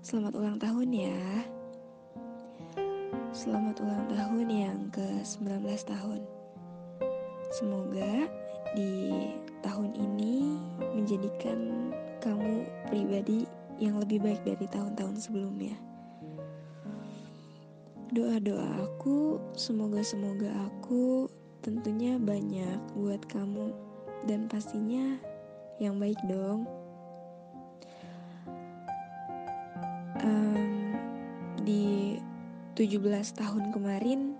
[0.00, 1.20] Selamat ulang tahun ya.
[3.36, 6.24] Selamat ulang tahun yang ke-19 tahun.
[7.52, 8.24] Semoga
[8.72, 9.12] di
[9.60, 10.56] tahun ini
[10.96, 11.92] menjadikan
[12.24, 13.44] kamu pribadi
[13.76, 15.76] yang lebih baik dari tahun-tahun sebelumnya.
[18.16, 21.28] Doa-doa aku, semoga-semoga aku
[21.60, 23.76] tentunya banyak buat kamu
[24.24, 25.20] dan pastinya
[25.76, 26.64] yang baik dong.
[30.24, 30.94] Um,
[31.62, 32.18] di
[32.74, 33.02] 17
[33.34, 34.34] tahun kemarin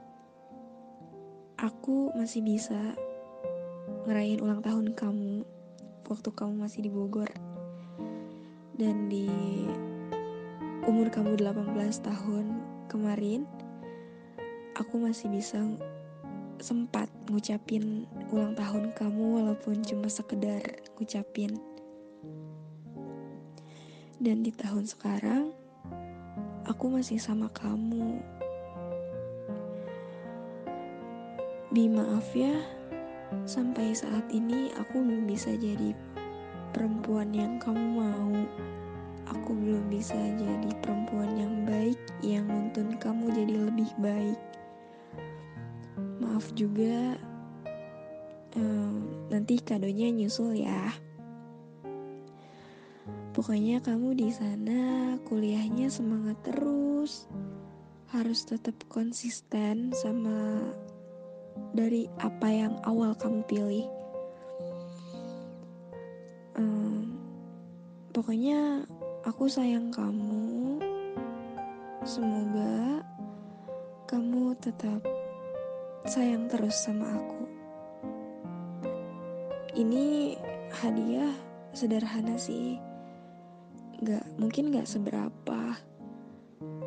[1.59, 2.79] aku masih bisa
[4.07, 5.43] ngerayain ulang tahun kamu
[6.09, 7.29] waktu kamu masih di Bogor.
[8.79, 9.27] Dan di
[10.87, 12.47] umur kamu 18 tahun
[12.87, 13.43] kemarin
[14.79, 15.59] aku masih bisa
[16.59, 20.63] sempat ngucapin ulang tahun kamu walaupun cuma sekedar
[20.99, 21.59] ngucapin.
[24.19, 25.55] Dan di tahun sekarang,
[26.69, 28.21] aku masih sama kamu.
[31.73, 32.55] Bi maaf ya,
[33.49, 35.97] sampai saat ini aku belum bisa jadi
[36.77, 38.37] perempuan yang kamu mau.
[39.33, 44.41] Aku belum bisa jadi perempuan yang baik yang nuntun kamu jadi lebih baik
[46.39, 47.19] maaf juga
[48.55, 50.95] um, nanti kadonya nyusul ya
[53.35, 57.29] pokoknya kamu di sana kuliahnya semangat terus
[58.09, 60.65] harus tetap konsisten sama
[61.77, 63.87] dari apa yang awal kamu pilih.
[66.57, 67.21] Um,
[68.17, 68.89] pokoknya
[69.29, 70.81] aku sayang kamu.
[72.09, 73.05] Semoga
[74.09, 75.05] kamu tetap
[76.09, 77.45] sayang terus sama aku.
[79.77, 80.35] Ini
[80.73, 81.37] hadiah
[81.77, 82.81] sederhana sih,
[84.03, 85.75] gak mungkin gak seberapa.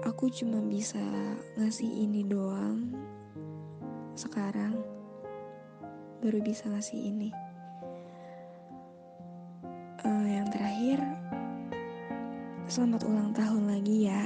[0.08, 1.02] Aku cuma bisa
[1.60, 2.92] ngasih ini doang.
[4.16, 4.80] Sekarang
[6.22, 7.30] baru bisa ngasih ini.
[10.02, 11.00] Uh, yang terakhir,
[12.66, 14.24] selamat ulang tahun lagi ya.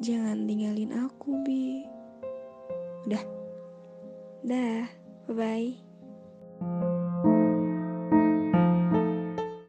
[0.00, 1.84] Jangan tinggalin aku, Bi.
[3.04, 3.24] Udah.
[4.40, 4.88] Dah.
[5.28, 5.89] Bye-bye.